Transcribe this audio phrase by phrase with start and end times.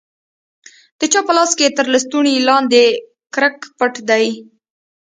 [0.99, 2.83] د چا په لاس کښې تر لستوڼي لاندې
[3.33, 4.25] کرک پټ دى.